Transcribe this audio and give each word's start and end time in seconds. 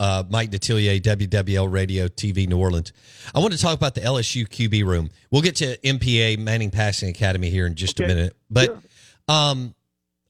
uh, 0.00 0.24
Mike 0.30 0.50
Detillier, 0.50 1.00
WWL 1.00 1.70
Radio 1.70 2.08
TV 2.08 2.48
New 2.48 2.58
Orleans. 2.58 2.92
I 3.34 3.40
want 3.40 3.52
to 3.52 3.58
talk 3.58 3.74
about 3.74 3.94
the 3.94 4.00
LSU 4.02 4.46
QB 4.48 4.84
room. 4.84 5.10
We'll 5.30 5.42
get 5.42 5.56
to 5.56 5.76
MPA 5.78 6.38
Manning 6.38 6.70
Passing 6.70 7.08
Academy 7.08 7.50
here 7.50 7.66
in 7.66 7.74
just 7.74 8.00
okay. 8.00 8.10
a 8.10 8.14
minute. 8.14 8.36
But 8.50 8.66
sure. 8.66 8.82
um, 9.28 9.74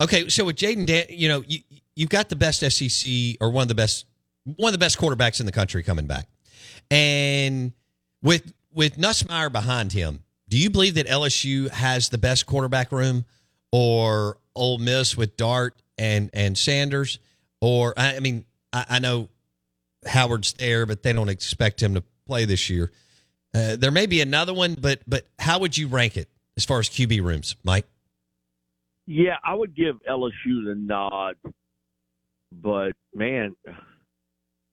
okay, 0.00 0.28
so 0.28 0.44
with 0.44 0.56
Jayden, 0.56 0.86
Dan- 0.86 1.06
you 1.10 1.28
know 1.28 1.44
you 1.46 1.60
you've 1.94 2.08
got 2.08 2.28
the 2.28 2.36
best 2.36 2.60
SEC 2.60 3.36
or 3.40 3.50
one 3.50 3.62
of 3.62 3.68
the 3.68 3.74
best 3.74 4.06
one 4.56 4.68
of 4.68 4.72
the 4.72 4.82
best 4.84 4.98
quarterbacks 4.98 5.40
in 5.40 5.46
the 5.46 5.52
country 5.52 5.82
coming 5.82 6.06
back, 6.06 6.26
and 6.90 7.72
with 8.22 8.52
with 8.72 8.96
Nussmeier 8.96 9.52
behind 9.52 9.92
him, 9.92 10.24
do 10.48 10.56
you 10.56 10.70
believe 10.70 10.94
that 10.94 11.06
LSU 11.06 11.68
has 11.70 12.08
the 12.08 12.18
best 12.18 12.46
quarterback 12.46 12.90
room, 12.90 13.26
or 13.70 14.38
Ole 14.54 14.78
Miss 14.78 15.16
with 15.16 15.36
Dart 15.36 15.74
and 15.98 16.30
and 16.32 16.56
Sanders, 16.56 17.18
or 17.60 17.92
I 17.96 18.20
mean 18.20 18.46
I, 18.72 18.86
I 18.88 18.98
know 18.98 19.28
Howard's 20.06 20.52
there, 20.54 20.86
but 20.86 21.02
they 21.02 21.12
don't 21.12 21.28
expect 21.28 21.82
him 21.82 21.94
to 21.94 22.04
play 22.26 22.44
this 22.44 22.70
year. 22.70 22.92
Uh, 23.54 23.76
there 23.76 23.90
may 23.90 24.06
be 24.06 24.20
another 24.20 24.54
one, 24.54 24.76
but 24.78 25.00
but 25.06 25.26
how 25.38 25.58
would 25.58 25.76
you 25.76 25.88
rank 25.88 26.16
it 26.16 26.28
as 26.56 26.64
far 26.64 26.78
as 26.78 26.88
QB 26.88 27.22
rooms, 27.22 27.56
Mike? 27.64 27.86
Yeah, 29.06 29.36
I 29.42 29.54
would 29.54 29.74
give 29.74 29.96
LSU 30.08 30.64
the 30.66 30.74
nod, 30.76 31.36
but 32.52 32.92
man, 33.14 33.56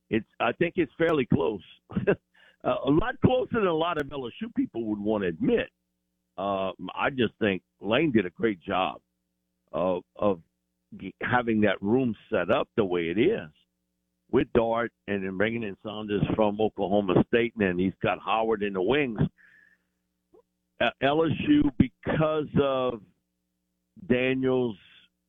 it's 0.09 0.25
I 0.39 0.51
think 0.53 0.73
it's 0.75 0.91
fairly 0.97 1.25
close. 1.33 1.61
a 2.63 2.89
lot 2.89 3.15
closer 3.25 3.59
than 3.59 3.67
a 3.67 3.73
lot 3.73 3.99
of 3.99 4.07
LSU 4.07 4.53
people 4.55 4.85
would 4.85 4.99
want 4.99 5.23
to 5.23 5.29
admit. 5.29 5.69
Uh, 6.37 6.71
I 6.93 7.11
just 7.11 7.33
think 7.39 7.61
Lane 7.79 8.11
did 8.11 8.25
a 8.25 8.29
great 8.29 8.59
job 8.61 8.99
of 9.71 10.03
of 10.17 10.41
having 11.21 11.61
that 11.61 11.81
room 11.81 12.13
set 12.29 12.51
up 12.51 12.67
the 12.75 12.83
way 12.83 13.03
it 13.03 13.17
is 13.17 13.49
with 14.35 14.51
Dart 14.53 14.91
and 15.07 15.23
then 15.23 15.37
bringing 15.37 15.63
in 15.63 15.77
Sanders 15.81 16.21
from 16.35 16.59
Oklahoma 16.59 17.23
State, 17.29 17.53
and 17.57 17.65
then 17.65 17.79
he's 17.79 17.93
got 18.03 18.19
Howard 18.19 18.63
in 18.63 18.73
the 18.73 18.81
wings. 18.81 19.21
Uh, 20.81 20.89
LSU, 21.01 21.71
because 21.79 22.49
of 22.61 22.99
Daniels, 24.09 24.75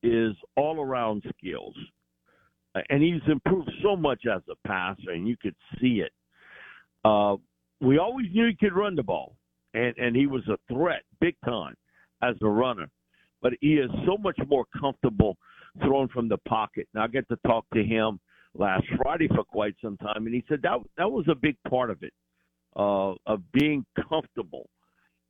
is 0.02 0.32
all 0.56 0.80
around 0.80 1.22
skills. 1.38 1.76
Uh, 2.74 2.80
and 2.90 3.00
he's 3.00 3.20
improved 3.28 3.70
so 3.80 3.94
much 3.94 4.24
as 4.26 4.42
a 4.50 4.68
passer, 4.68 5.12
and 5.12 5.28
you 5.28 5.36
could 5.40 5.54
see 5.80 6.02
it. 6.04 6.10
Uh, 7.04 7.36
we 7.80 7.98
always 7.98 8.26
knew 8.34 8.48
he 8.48 8.56
could 8.56 8.74
run 8.74 8.96
the 8.96 9.04
ball, 9.04 9.36
and, 9.72 9.96
and 9.98 10.16
he 10.16 10.26
was 10.26 10.42
a 10.48 10.58
threat 10.74 11.02
big 11.20 11.36
time 11.44 11.76
as 12.24 12.34
a 12.42 12.48
runner. 12.48 12.88
But 13.40 13.52
he 13.60 13.74
is 13.74 13.90
so 14.04 14.16
much 14.18 14.38
more 14.48 14.64
comfortable 14.76 15.36
throwing 15.80 16.08
from 16.08 16.28
the 16.28 16.38
pocket. 16.38 16.88
And 16.92 17.04
I 17.04 17.06
get 17.06 17.28
to 17.28 17.36
talk 17.46 17.66
to 17.72 17.84
him 17.84 18.18
last 18.58 18.84
Friday 18.96 19.28
for 19.28 19.44
quite 19.44 19.74
some 19.82 19.96
time, 19.98 20.26
and 20.26 20.34
he 20.34 20.44
said 20.48 20.60
that 20.62 20.78
that 20.96 21.10
was 21.10 21.26
a 21.28 21.34
big 21.34 21.56
part 21.68 21.90
of 21.90 22.02
it, 22.02 22.12
uh, 22.76 23.14
of 23.26 23.40
being 23.52 23.84
comfortable 24.08 24.68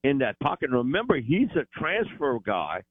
in 0.05 0.19
that 0.19 0.39
pocket. 0.41 0.71
And 0.71 0.79
remember, 0.79 1.17
he's 1.17 1.49
a 1.57 1.67
transfer 1.79 2.39
guy, 2.45 2.83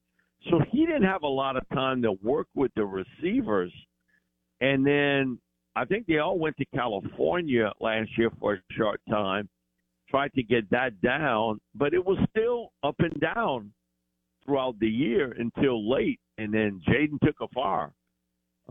so 0.49 0.59
he 0.71 0.85
didn't 0.85 1.03
have 1.03 1.23
a 1.23 1.27
lot 1.27 1.57
of 1.57 1.63
time 1.69 2.01
to 2.03 2.13
work 2.23 2.47
with 2.55 2.71
the 2.75 2.85
receivers. 2.85 3.73
And 4.61 4.85
then 4.85 5.39
I 5.75 5.85
think 5.85 6.07
they 6.07 6.19
all 6.19 6.39
went 6.39 6.57
to 6.57 6.65
California 6.73 7.71
last 7.79 8.09
year 8.17 8.31
for 8.39 8.53
a 8.53 8.73
short 8.73 9.01
time, 9.09 9.49
tried 10.09 10.33
to 10.33 10.43
get 10.43 10.69
that 10.69 11.01
down, 11.01 11.59
but 11.73 11.93
it 11.93 12.05
was 12.05 12.17
still 12.29 12.71
up 12.83 12.95
and 12.99 13.19
down 13.19 13.71
throughout 14.45 14.79
the 14.79 14.87
year 14.87 15.35
until 15.37 15.89
late. 15.89 16.19
And 16.37 16.53
then 16.53 16.81
Jayden 16.87 17.19
took 17.21 17.35
a 17.41 17.47
fire 17.49 17.91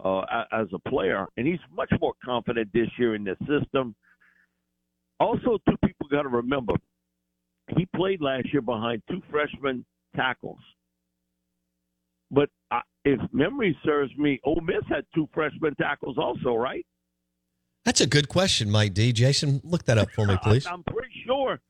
uh, 0.02 0.22
as 0.52 0.66
a 0.72 0.88
player, 0.88 1.26
and 1.36 1.46
he's 1.46 1.58
much 1.74 1.92
more 2.00 2.14
confident 2.24 2.68
this 2.72 2.88
year 2.98 3.14
in 3.14 3.24
the 3.24 3.36
system. 3.40 3.94
Also, 5.20 5.58
two 5.68 5.76
people 5.84 6.08
got 6.10 6.22
to 6.22 6.28
remember, 6.28 6.74
he 7.76 7.86
played 7.96 8.20
last 8.20 8.52
year 8.52 8.62
behind 8.62 9.02
two 9.10 9.22
freshman 9.30 9.84
tackles. 10.16 10.58
But 12.30 12.50
I, 12.70 12.80
if 13.04 13.20
memory 13.32 13.76
serves 13.84 14.14
me, 14.16 14.40
Ole 14.44 14.60
Miss 14.60 14.82
had 14.88 15.04
two 15.14 15.28
freshman 15.32 15.74
tackles 15.76 16.18
also, 16.18 16.54
right? 16.54 16.84
That's 17.84 18.00
a 18.00 18.06
good 18.06 18.28
question, 18.28 18.70
Mike 18.70 18.94
D. 18.94 19.12
Jason, 19.12 19.60
look 19.62 19.84
that 19.84 19.98
up 19.98 20.10
for 20.10 20.26
me, 20.26 20.36
please. 20.42 20.66
I'm 20.66 20.82
pretty 20.84 21.12
sure 21.26 21.60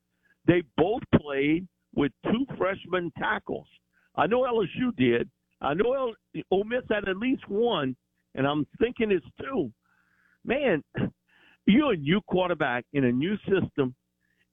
they 0.46 0.62
both 0.76 1.02
played 1.20 1.66
with 1.94 2.12
two 2.24 2.46
freshman 2.56 3.12
tackles. 3.18 3.66
I 4.16 4.26
know 4.26 4.42
LSU 4.42 4.96
did. 4.96 5.28
I 5.60 5.74
know 5.74 5.92
El- 5.94 6.42
Ole 6.50 6.64
Miss 6.64 6.82
had 6.90 7.08
at 7.08 7.16
least 7.16 7.48
one, 7.48 7.96
and 8.34 8.46
I'm 8.46 8.66
thinking 8.80 9.10
it's 9.10 9.26
two. 9.40 9.70
Man, 10.44 10.82
you're 11.66 11.92
a 11.92 11.96
new 11.96 12.20
quarterback 12.22 12.84
in 12.92 13.04
a 13.04 13.12
new 13.12 13.36
system, 13.48 13.94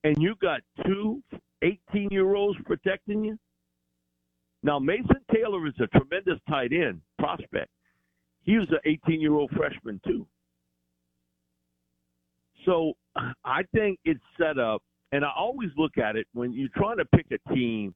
and 0.03 0.16
you 0.22 0.36
got 0.42 0.62
two 0.86 1.22
18 1.62 2.09
year 2.12 2.36
olds 2.36 2.58
protecting 2.66 3.24
you. 3.24 3.38
Now, 4.64 4.80
Mason 4.80 5.18
Taylor 5.34 5.66
is 5.68 5.74
a 5.80 5.88
tremendous 5.88 6.40
tight 6.47 6.72
end 6.72 7.02
prospect. 7.18 7.69
He 8.44 8.58
was 8.58 8.68
an 8.69 8.80
18 8.86 9.19
year 9.19 9.34
old 9.34 9.52
freshman, 9.52 10.00
too. 10.06 10.25
So 12.66 12.94
I 13.44 13.63
think 13.74 14.00
it's 14.06 14.22
set 14.40 14.59
up, 14.59 14.84
and 15.12 15.25
I 15.25 15.31
always 15.36 15.69
look 15.78 15.98
at 15.98 16.16
it 16.16 16.28
when 16.34 16.53
you're 16.53 16.69
trying 16.75 16.98
to 16.98 17.06
pick 17.06 17.25
a 17.31 17.53
team 17.53 17.96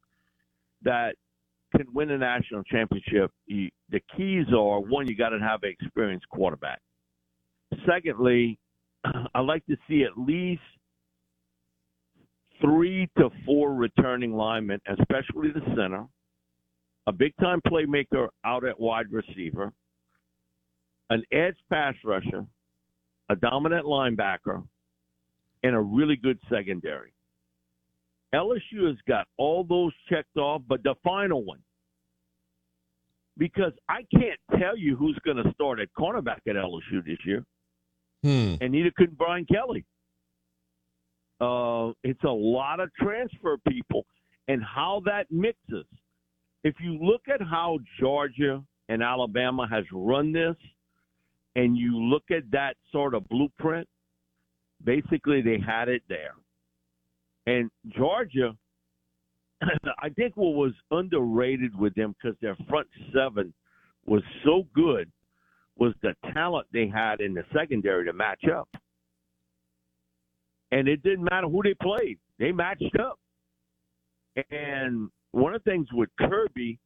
that 0.83 1.15
can 1.77 1.87
win 1.93 2.11
a 2.11 2.17
national 2.17 2.63
championship, 2.63 3.31
you, 3.45 3.69
the 3.89 4.01
keys 4.15 4.45
are 4.53 4.79
one, 4.79 5.07
you 5.07 5.15
got 5.15 5.29
to 5.29 5.39
have 5.39 5.63
an 5.63 5.73
experienced 5.79 6.27
quarterback. 6.29 6.79
Secondly, 7.87 8.57
I 9.35 9.39
like 9.39 9.65
to 9.67 9.75
see 9.87 10.03
at 10.03 10.17
least 10.17 10.61
three 12.61 13.09
to 13.17 13.29
four 13.45 13.73
returning 13.73 14.33
linemen, 14.33 14.79
especially 14.87 15.51
the 15.51 15.61
center, 15.75 16.05
a 17.07 17.11
big 17.11 17.33
time 17.37 17.61
playmaker 17.67 18.27
out 18.45 18.65
at 18.65 18.79
wide 18.79 19.11
receiver, 19.11 19.71
an 21.09 21.23
edge 21.31 21.57
pass 21.69 21.93
rusher, 22.03 22.45
a 23.29 23.35
dominant 23.35 23.85
linebacker, 23.85 24.63
and 25.63 25.75
a 25.75 25.79
really 25.79 26.15
good 26.15 26.39
secondary. 26.49 27.14
LSU 28.35 28.87
has 28.87 28.97
got 29.07 29.27
all 29.37 29.63
those 29.63 29.93
checked 30.09 30.37
off, 30.37 30.61
but 30.67 30.83
the 30.83 30.95
final 31.03 31.43
one, 31.43 31.59
because 33.37 33.71
I 33.87 34.05
can't 34.13 34.39
tell 34.59 34.77
you 34.77 34.95
who's 34.97 35.17
going 35.23 35.37
to 35.37 35.51
start 35.53 35.79
at 35.79 35.87
cornerback 35.97 36.39
at 36.47 36.55
LSU 36.55 37.03
this 37.05 37.17
year, 37.25 37.45
hmm. 38.23 38.55
and 38.59 38.71
neither 38.71 38.91
could 38.95 39.17
Brian 39.17 39.45
Kelly. 39.45 39.85
Uh, 41.39 41.91
it's 42.03 42.23
a 42.23 42.29
lot 42.29 42.79
of 42.79 42.89
transfer 42.95 43.57
people, 43.67 44.05
and 44.47 44.61
how 44.63 45.01
that 45.05 45.27
mixes. 45.31 45.85
If 46.63 46.75
you 46.81 46.97
look 47.01 47.21
at 47.33 47.41
how 47.41 47.79
Georgia 47.99 48.63
and 48.89 49.01
Alabama 49.01 49.67
has 49.69 49.85
run 49.93 50.33
this, 50.33 50.55
and 51.55 51.77
you 51.77 51.97
look 51.97 52.23
at 52.31 52.43
that 52.51 52.75
sort 52.91 53.13
of 53.13 53.27
blueprint, 53.29 53.87
basically 54.83 55.41
they 55.41 55.59
had 55.65 55.87
it 55.87 56.01
there. 56.09 56.33
And 57.47 57.69
Georgia 57.95 58.55
I 59.99 60.09
think 60.09 60.35
what 60.35 60.53
was 60.53 60.73
underrated 60.91 61.77
with 61.77 61.93
them 61.95 62.15
because 62.21 62.37
their 62.41 62.57
front 62.69 62.87
seven 63.13 63.53
was 64.05 64.21
so 64.43 64.67
good 64.73 65.11
was 65.77 65.93
the 66.01 66.13
talent 66.33 66.67
they 66.71 66.87
had 66.87 67.21
in 67.21 67.33
the 67.33 67.43
secondary 67.53 68.05
to 68.05 68.13
match 68.13 68.43
up. 68.53 68.69
And 70.71 70.87
it 70.87 71.03
didn't 71.03 71.27
matter 71.29 71.47
who 71.47 71.61
they 71.63 71.75
played, 71.81 72.17
they 72.39 72.51
matched 72.51 72.95
up. 72.99 73.19
And 74.51 75.09
one 75.31 75.53
of 75.53 75.63
the 75.63 75.69
things 75.69 75.87
with 75.93 76.09
Kirby, 76.19 76.79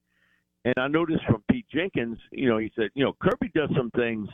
and 0.65 0.75
I 0.77 0.87
noticed 0.87 1.23
from 1.25 1.43
Pete 1.49 1.65
Jenkins, 1.73 2.17
you 2.31 2.49
know, 2.49 2.57
he 2.57 2.71
said, 2.75 2.89
you 2.93 3.03
know, 3.03 3.13
Kirby 3.21 3.51
does 3.55 3.69
some 3.75 3.89
things 3.91 4.27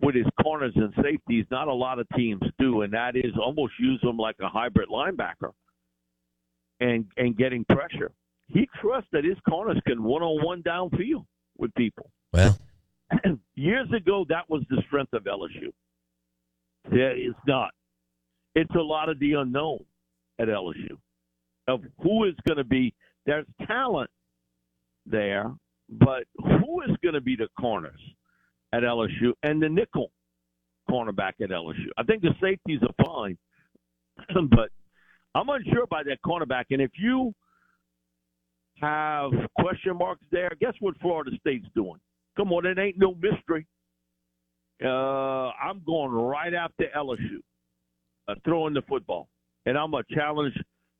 with 0.00 0.14
his 0.14 0.26
corners 0.42 0.72
and 0.74 0.92
safeties 1.02 1.44
not 1.50 1.68
a 1.68 1.72
lot 1.72 1.98
of 1.98 2.06
teams 2.16 2.42
do, 2.58 2.82
and 2.82 2.92
that 2.92 3.16
is 3.16 3.32
almost 3.40 3.72
use 3.78 4.00
them 4.02 4.16
like 4.16 4.36
a 4.40 4.48
hybrid 4.48 4.88
linebacker 4.88 5.52
and 6.80 7.06
and 7.16 7.36
getting 7.36 7.64
pressure. 7.66 8.12
He 8.48 8.68
trusts 8.80 9.08
that 9.12 9.24
his 9.24 9.36
corners 9.48 9.80
can 9.86 10.02
one 10.02 10.22
on 10.22 10.44
one 10.44 10.62
downfield 10.62 11.24
with 11.56 11.74
people. 11.74 12.10
Well, 12.32 12.58
years 13.54 13.88
ago, 13.94 14.24
that 14.28 14.48
was 14.48 14.62
the 14.68 14.82
strength 14.86 15.12
of 15.12 15.24
LSU. 15.24 15.72
Yeah, 16.90 17.12
it's 17.14 17.38
not. 17.46 17.70
It's 18.54 18.74
a 18.74 18.80
lot 18.80 19.08
of 19.08 19.18
the 19.18 19.34
unknown 19.34 19.84
at 20.38 20.48
LSU 20.48 20.96
of 21.68 21.82
who 22.02 22.24
is 22.24 22.34
going 22.46 22.58
to 22.58 22.64
be. 22.64 22.94
There's 23.24 23.46
talent 23.66 24.10
there, 25.06 25.52
but 25.88 26.24
who 26.38 26.82
is 26.82 26.96
going 27.02 27.14
to 27.14 27.20
be 27.20 27.36
the 27.36 27.48
corners 27.58 28.00
at 28.72 28.82
LSU 28.82 29.32
and 29.42 29.62
the 29.62 29.68
nickel 29.68 30.10
cornerback 30.88 31.32
at 31.42 31.50
LSU? 31.50 31.88
I 31.96 32.02
think 32.02 32.22
the 32.22 32.34
safeties 32.40 32.80
are 32.82 33.04
fine, 33.04 33.38
but 34.50 34.70
I'm 35.34 35.48
unsure 35.48 35.84
about 35.84 36.04
that 36.06 36.18
cornerback. 36.24 36.64
And 36.70 36.80
if 36.80 36.92
you 36.98 37.32
have 38.80 39.30
question 39.58 39.96
marks 39.96 40.24
there, 40.30 40.50
guess 40.60 40.74
what 40.80 40.98
Florida 41.00 41.30
State's 41.40 41.66
doing? 41.74 42.00
Come 42.36 42.52
on, 42.52 42.66
it 42.66 42.78
ain't 42.78 42.98
no 42.98 43.14
mystery. 43.14 43.66
Uh, 44.84 45.50
I'm 45.50 45.82
going 45.86 46.10
right 46.10 46.52
after 46.54 46.86
LSU, 46.96 47.38
uh, 48.26 48.34
throwing 48.44 48.74
the 48.74 48.82
football, 48.82 49.28
and 49.66 49.78
I'm 49.78 49.92
gonna 49.92 50.02
challenge 50.12 50.54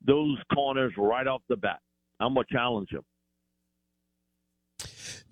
those 0.06 0.36
corners 0.54 0.92
right 0.96 1.26
off 1.26 1.42
the 1.48 1.56
bat. 1.56 1.80
I'm 2.20 2.34
gonna 2.34 2.46
challenge 2.50 2.90
them. 2.90 3.02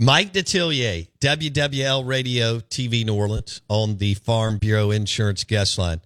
Mike 0.02 0.32
Detillier, 0.32 1.08
WWL 1.20 2.06
Radio 2.06 2.60
TV 2.60 3.04
New 3.04 3.14
Orleans 3.14 3.60
on 3.68 3.98
the 3.98 4.14
Farm 4.14 4.56
Bureau 4.56 4.92
Insurance 4.92 5.44
guest 5.44 5.76
line. 5.76 6.00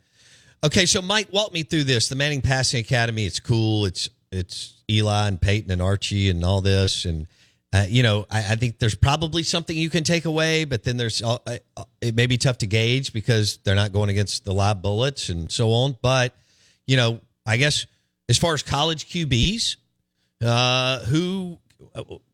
Okay, 0.64 0.84
so 0.84 1.00
Mike, 1.00 1.28
walk 1.30 1.52
me 1.52 1.62
through 1.62 1.84
this. 1.84 2.08
The 2.08 2.16
Manning 2.16 2.42
Passing 2.42 2.80
Academy, 2.80 3.24
it's 3.24 3.38
cool. 3.38 3.86
It's 3.86 4.10
it's 4.32 4.82
Eli 4.90 5.28
and 5.28 5.40
Peyton 5.40 5.70
and 5.70 5.80
Archie 5.80 6.28
and 6.28 6.44
all 6.44 6.60
this, 6.60 7.04
and 7.04 7.28
uh, 7.72 7.86
you 7.88 8.02
know, 8.02 8.26
I, 8.32 8.38
I, 8.38 8.56
think 8.56 8.80
there's 8.80 8.96
probably 8.96 9.44
something 9.44 9.76
you 9.76 9.90
can 9.90 10.02
take 10.02 10.24
away, 10.24 10.64
but 10.64 10.82
then 10.82 10.96
there's 10.96 11.22
uh, 11.22 11.38
uh, 11.46 11.84
it 12.00 12.16
may 12.16 12.26
be 12.26 12.36
tough 12.36 12.58
to 12.58 12.66
gauge 12.66 13.12
because 13.12 13.58
they're 13.58 13.76
not 13.76 13.92
going 13.92 14.10
against 14.10 14.44
the 14.44 14.52
live 14.52 14.82
bullets 14.82 15.28
and 15.28 15.52
so 15.52 15.70
on. 15.70 15.96
But 16.02 16.34
you 16.88 16.96
know, 16.96 17.20
I 17.46 17.58
guess 17.58 17.86
as 18.28 18.38
far 18.38 18.54
as 18.54 18.64
college 18.64 19.08
QBs, 19.08 19.76
uh, 20.44 20.98
who 21.04 21.58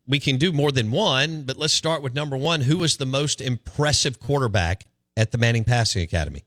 we 0.07 0.19
can 0.19 0.37
do 0.37 0.51
more 0.51 0.71
than 0.71 0.91
one, 0.91 1.43
but 1.43 1.57
let's 1.57 1.73
start 1.73 2.01
with 2.01 2.13
number 2.13 2.37
one. 2.37 2.61
Who 2.61 2.77
was 2.77 2.97
the 2.97 3.05
most 3.05 3.41
impressive 3.41 4.19
quarterback 4.19 4.85
at 5.15 5.31
the 5.31 5.37
Manning 5.37 5.63
Passing 5.63 6.01
Academy? 6.01 6.43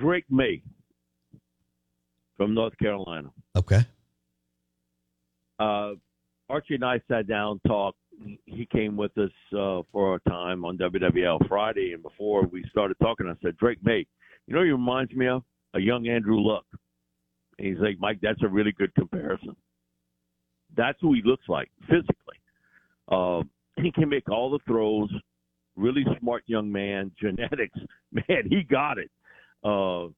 Drake 0.00 0.26
Maye 0.30 0.62
from 2.36 2.54
North 2.54 2.76
Carolina. 2.78 3.30
Okay. 3.56 3.84
Uh, 5.58 5.92
Archie 6.48 6.74
and 6.74 6.84
I 6.84 7.00
sat 7.08 7.26
down, 7.26 7.60
talked. 7.66 7.98
He 8.46 8.66
came 8.66 8.96
with 8.96 9.16
us 9.18 9.30
uh, 9.52 9.82
for 9.92 10.16
a 10.16 10.30
time 10.30 10.64
on 10.64 10.76
WWL 10.78 11.46
Friday, 11.48 11.92
and 11.92 12.02
before 12.02 12.46
we 12.46 12.64
started 12.70 12.96
talking, 13.00 13.26
I 13.28 13.34
said, 13.42 13.56
Drake 13.56 13.78
Maye, 13.82 14.06
you 14.46 14.54
know, 14.54 14.62
he 14.62 14.70
reminds 14.70 15.12
me 15.12 15.28
of 15.28 15.42
a 15.74 15.80
young 15.80 16.08
Andrew 16.08 16.40
Luck. 16.40 16.64
And 17.58 17.68
he's 17.68 17.78
like, 17.78 17.96
Mike, 17.98 18.18
that's 18.22 18.42
a 18.42 18.48
really 18.48 18.72
good 18.72 18.94
comparison. 18.94 19.54
That's 20.76 20.98
who 21.00 21.14
he 21.14 21.22
looks 21.24 21.48
like 21.48 21.70
physically. 21.88 22.36
Uh, 23.10 23.42
he 23.76 23.90
can 23.92 24.08
make 24.08 24.28
all 24.30 24.50
the 24.50 24.58
throws. 24.66 25.10
Really 25.76 26.04
smart 26.20 26.42
young 26.46 26.70
man. 26.70 27.12
Genetics, 27.20 27.78
man, 28.12 28.48
he 28.48 28.62
got 28.62 28.98
it. 28.98 29.10
Uh, 29.64 30.08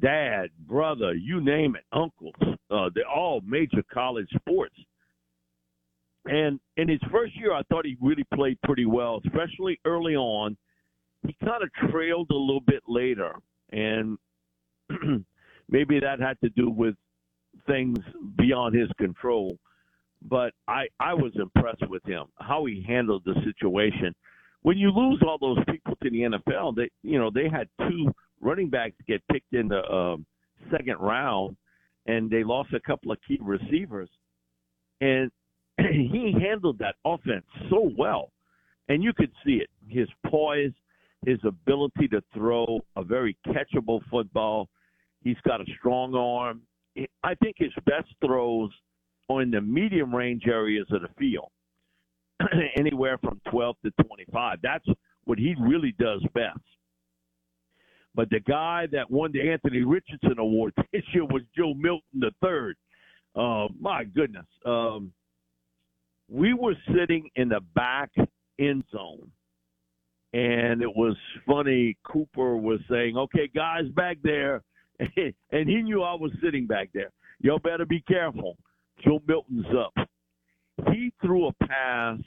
dad, 0.00 0.50
brother, 0.66 1.14
you 1.14 1.40
name 1.40 1.76
it, 1.76 1.84
uncles. 1.92 2.34
Uh, 2.70 2.90
they're 2.94 3.08
all 3.08 3.40
major 3.44 3.82
college 3.92 4.28
sports. 4.36 4.74
And 6.26 6.60
in 6.76 6.88
his 6.88 7.00
first 7.10 7.36
year, 7.36 7.52
I 7.52 7.62
thought 7.64 7.86
he 7.86 7.96
really 8.00 8.24
played 8.34 8.60
pretty 8.62 8.86
well, 8.86 9.20
especially 9.26 9.80
early 9.86 10.14
on. 10.14 10.56
He 11.26 11.34
kind 11.44 11.62
of 11.62 11.90
trailed 11.90 12.30
a 12.30 12.34
little 12.36 12.60
bit 12.60 12.82
later, 12.86 13.34
and 13.72 14.18
maybe 15.68 16.00
that 16.00 16.20
had 16.20 16.40
to 16.42 16.50
do 16.50 16.70
with 16.70 16.94
things 17.66 17.98
beyond 18.36 18.74
his 18.74 18.88
control. 18.98 19.58
But 20.22 20.52
I, 20.68 20.86
I 20.98 21.14
was 21.14 21.32
impressed 21.36 21.88
with 21.88 22.04
him, 22.04 22.26
how 22.38 22.66
he 22.66 22.84
handled 22.86 23.22
the 23.24 23.34
situation. 23.44 24.14
When 24.62 24.76
you 24.76 24.90
lose 24.90 25.22
all 25.26 25.38
those 25.38 25.64
people 25.70 25.96
to 26.02 26.10
the 26.10 26.20
NFL, 26.20 26.76
they, 26.76 26.90
you 27.02 27.18
know, 27.18 27.30
they 27.32 27.48
had 27.48 27.68
two 27.88 28.12
running 28.40 28.68
backs 28.68 28.94
get 29.06 29.22
picked 29.32 29.52
in 29.52 29.68
the 29.68 29.82
um, 29.90 30.26
second 30.70 30.96
round, 30.98 31.56
and 32.06 32.30
they 32.30 32.44
lost 32.44 32.72
a 32.74 32.80
couple 32.80 33.12
of 33.12 33.18
key 33.26 33.38
receivers. 33.40 34.10
And 35.00 35.30
he 35.78 36.34
handled 36.38 36.78
that 36.78 36.96
offense 37.04 37.46
so 37.70 37.90
well, 37.96 38.30
and 38.88 39.02
you 39.02 39.12
could 39.14 39.32
see 39.44 39.62
it. 39.62 39.70
His 39.88 40.08
poise, 40.26 40.72
his 41.26 41.38
ability 41.44 42.08
to 42.08 42.22
throw 42.34 42.80
a 42.96 43.04
very 43.04 43.36
catchable 43.46 44.00
football. 44.10 44.68
He's 45.22 45.40
got 45.46 45.60
a 45.60 45.64
strong 45.78 46.14
arm. 46.14 46.62
I 47.22 47.34
think 47.36 47.56
his 47.58 47.72
best 47.86 48.08
throws 48.24 48.70
in 49.38 49.50
the 49.50 49.60
medium 49.60 50.14
range 50.14 50.42
areas 50.46 50.86
of 50.90 51.02
the 51.02 51.08
field, 51.18 51.50
anywhere 52.76 53.18
from 53.18 53.40
12 53.50 53.76
to 53.84 53.90
25. 54.04 54.58
That's 54.62 54.84
what 55.24 55.38
he 55.38 55.54
really 55.60 55.94
does 55.98 56.22
best. 56.34 56.58
But 58.14 58.28
the 58.30 58.40
guy 58.40 58.86
that 58.90 59.08
won 59.10 59.30
the 59.32 59.48
Anthony 59.50 59.82
Richardson 59.82 60.38
Award 60.38 60.74
this 60.92 61.02
year 61.12 61.24
was 61.24 61.42
Joe 61.56 61.74
Milton 61.74 62.22
III. 62.22 62.74
Uh, 63.36 63.68
my 63.78 64.04
goodness. 64.04 64.46
Um, 64.66 65.12
we 66.28 66.54
were 66.54 66.74
sitting 66.96 67.28
in 67.36 67.48
the 67.48 67.60
back 67.74 68.10
end 68.58 68.84
zone. 68.92 69.30
And 70.32 70.80
it 70.80 70.94
was 70.94 71.16
funny. 71.46 71.96
Cooper 72.04 72.56
was 72.56 72.78
saying, 72.88 73.16
okay, 73.16 73.50
guys 73.52 73.88
back 73.96 74.18
there. 74.22 74.62
and 75.00 75.68
he 75.68 75.82
knew 75.82 76.02
I 76.02 76.14
was 76.14 76.30
sitting 76.42 76.66
back 76.66 76.90
there. 76.94 77.10
Y'all 77.40 77.58
better 77.58 77.86
be 77.86 78.02
careful. 78.02 78.56
Joe 79.04 79.20
Milton's 79.26 79.66
up. 79.76 79.94
He 80.92 81.12
threw 81.22 81.48
a 81.48 81.52
pass 81.66 82.18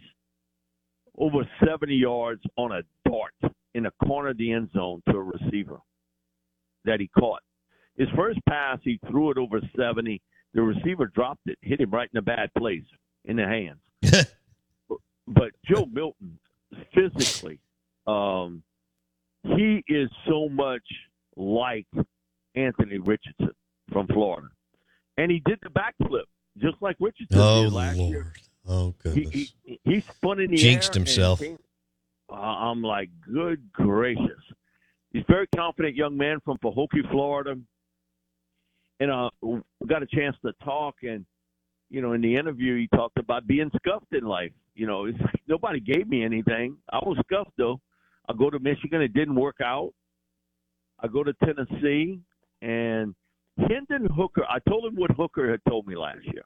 over 1.17 1.47
70 1.65 1.93
yards 1.93 2.41
on 2.57 2.71
a 2.71 2.81
dart 3.09 3.33
in 3.73 3.83
the 3.83 3.91
corner 4.05 4.29
of 4.29 4.37
the 4.37 4.51
end 4.51 4.69
zone 4.73 5.01
to 5.09 5.17
a 5.17 5.23
receiver 5.23 5.79
that 6.85 6.99
he 6.99 7.07
caught. 7.07 7.41
His 7.97 8.07
first 8.15 8.39
pass, 8.47 8.79
he 8.83 8.99
threw 9.09 9.31
it 9.31 9.37
over 9.37 9.61
70. 9.77 10.21
The 10.53 10.61
receiver 10.61 11.07
dropped 11.07 11.41
it, 11.45 11.57
hit 11.61 11.79
him 11.79 11.91
right 11.91 12.09
in 12.11 12.17
a 12.17 12.21
bad 12.21 12.51
place 12.57 12.83
in 13.25 13.37
the 13.37 13.43
hands. 13.43 13.79
but 15.27 15.51
Joe 15.65 15.85
Milton, 15.91 16.39
physically, 16.93 17.59
um, 18.07 18.63
he 19.43 19.83
is 19.87 20.09
so 20.27 20.49
much 20.49 20.83
like 21.35 21.87
Anthony 22.55 22.97
Richardson 22.97 23.51
from 23.91 24.07
Florida, 24.07 24.47
and 25.17 25.31
he 25.31 25.41
did 25.45 25.59
the 25.61 25.69
backflip 25.69 26.23
just 26.57 26.75
like 26.81 26.95
Richardson 26.99 27.39
oh, 27.39 27.63
did 27.63 27.73
last 27.73 27.97
Lord. 27.97 28.11
year. 28.11 28.33
Oh 28.67 28.93
goodness! 28.99 29.33
He, 29.33 29.53
he, 29.63 29.79
he 29.83 30.01
spun 30.01 30.39
in 30.39 30.51
the 30.51 30.57
Jinxed 30.57 30.95
air 30.95 30.99
himself. 30.99 31.39
Came, 31.39 31.57
uh, 32.31 32.35
I'm 32.35 32.81
like, 32.81 33.09
good 33.31 33.71
gracious! 33.71 34.41
He's 35.11 35.23
a 35.27 35.31
very 35.31 35.47
confident 35.55 35.95
young 35.95 36.17
man 36.17 36.39
from 36.45 36.57
Pahokee, 36.59 37.09
Florida, 37.11 37.55
and 38.99 39.11
uh, 39.11 39.29
we 39.41 39.61
got 39.87 40.01
a 40.01 40.07
chance 40.07 40.35
to 40.45 40.53
talk 40.63 40.95
and 41.03 41.25
you 41.93 42.01
know, 42.01 42.13
in 42.13 42.21
the 42.21 42.35
interview, 42.35 42.75
he 42.75 42.87
talked 42.87 43.19
about 43.19 43.45
being 43.45 43.69
scuffed 43.77 44.13
in 44.13 44.25
life. 44.25 44.51
You 44.73 44.87
know, 44.87 45.05
it's 45.05 45.19
like 45.19 45.43
nobody 45.47 45.79
gave 45.79 46.07
me 46.07 46.23
anything. 46.23 46.75
I 46.91 46.97
was 46.97 47.19
scuffed 47.25 47.51
though. 47.55 47.79
I 48.27 48.33
go 48.33 48.49
to 48.49 48.57
Michigan, 48.57 48.99
it 48.99 49.13
didn't 49.13 49.35
work 49.35 49.57
out. 49.63 49.93
I 50.99 51.07
go 51.07 51.23
to 51.23 51.33
Tennessee, 51.45 52.19
and 52.63 53.13
Hendon 53.57 54.07
Hooker. 54.15 54.43
I 54.45 54.59
told 54.69 54.85
him 54.85 54.95
what 54.95 55.11
Hooker 55.11 55.49
had 55.49 55.61
told 55.67 55.87
me 55.87 55.95
last 55.95 56.23
year. 56.25 56.43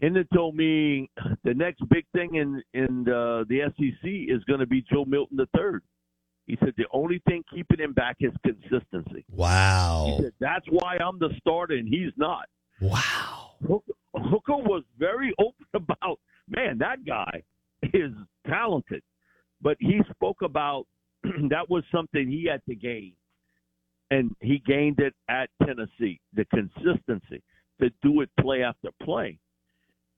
Hendon 0.00 0.26
told 0.32 0.54
me 0.54 1.10
the 1.44 1.54
next 1.54 1.82
big 1.90 2.04
thing 2.14 2.36
in 2.36 2.62
in 2.74 3.08
uh, 3.08 3.44
the, 3.48 3.60
the 3.76 3.90
SEC 4.00 4.10
is 4.28 4.42
going 4.44 4.60
to 4.60 4.66
be 4.66 4.84
Joe 4.90 5.04
Milton 5.04 5.36
the 5.36 5.48
third. 5.56 5.82
He 6.46 6.56
said 6.60 6.72
the 6.78 6.86
only 6.92 7.20
thing 7.28 7.44
keeping 7.54 7.78
him 7.78 7.92
back 7.92 8.16
is 8.20 8.32
consistency. 8.42 9.24
Wow. 9.30 10.16
He 10.16 10.24
said 10.24 10.32
that's 10.40 10.64
why 10.70 10.96
I'm 10.96 11.18
the 11.18 11.30
starter 11.40 11.74
and 11.74 11.86
he's 11.86 12.12
not. 12.16 12.46
Wow. 12.80 13.50
Hooker, 13.66 13.92
Hooker 14.14 14.56
was 14.56 14.82
very 14.98 15.34
open 15.38 15.66
about, 15.74 16.18
man, 16.48 16.78
that 16.78 17.04
guy 17.04 17.42
is 17.92 18.12
talented. 18.46 19.02
But 19.60 19.76
he 19.80 20.00
spoke 20.10 20.42
about 20.42 20.86
that 21.22 21.68
was 21.68 21.82
something 21.92 22.28
he 22.28 22.48
had 22.50 22.62
to 22.68 22.74
gain, 22.74 23.12
and 24.10 24.34
he 24.40 24.62
gained 24.66 25.00
it 25.00 25.14
at 25.28 25.50
Tennessee. 25.64 26.20
The 26.34 26.44
consistency 26.46 27.42
to 27.80 27.90
do 28.02 28.20
it 28.22 28.30
play 28.40 28.62
after 28.62 28.90
play, 29.02 29.38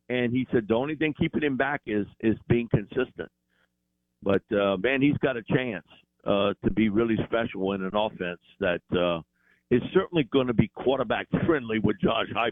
and 0.09 0.33
he 0.33 0.47
said 0.53 0.67
the 0.69 0.75
only 0.75 0.97
thing 0.97 1.15
keeping 1.19 1.43
him 1.43 1.57
back 1.57 1.83
is 1.87 2.07
is 2.21 2.37
being 2.49 2.69
consistent. 2.69 3.31
But 4.23 4.43
uh, 4.53 4.77
man, 4.77 5.03
he's 5.03 5.17
got 5.19 5.37
a 5.37 5.43
chance 5.43 5.87
uh, 6.27 6.53
to 6.65 6.71
be 6.71 6.89
really 6.89 7.17
special 7.25 7.73
in 7.73 7.83
an 7.83 7.93
offense 7.95 8.41
that 8.61 8.83
uh, 8.97 9.21
is 9.71 9.83
certainly 9.95 10.25
going 10.25 10.47
to 10.47 10.55
be 10.55 10.69
quarterback 10.69 11.27
friendly 11.47 11.79
with 11.79 11.97
Josh 12.01 12.27
Heupel. 12.35 12.49